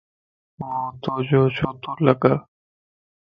ووتو 0.59 1.13
جو 1.27 1.41
ڇو 1.55 1.69
تو 1.81 1.91
لڳ؟ 2.05 2.23